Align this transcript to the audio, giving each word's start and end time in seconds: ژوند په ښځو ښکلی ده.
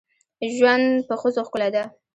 ژوند 0.55 0.85
په 1.07 1.13
ښځو 1.21 1.41
ښکلی 1.47 1.69
ده. 1.75 1.83